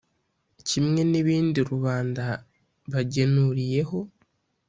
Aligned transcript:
Kimwe 0.67 1.01
n’ibindi 1.11 1.59
rubanda 1.71 2.25
bagenuriyeho 2.91 3.99